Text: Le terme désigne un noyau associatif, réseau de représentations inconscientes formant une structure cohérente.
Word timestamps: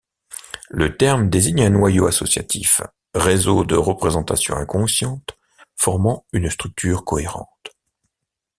Le 0.71 0.97
terme 0.97 1.29
désigne 1.29 1.61
un 1.61 1.69
noyau 1.69 2.07
associatif, 2.07 2.81
réseau 3.13 3.65
de 3.65 3.75
représentations 3.75 4.55
inconscientes 4.55 5.37
formant 5.75 6.25
une 6.33 6.49
structure 6.49 7.05
cohérente. 7.05 7.77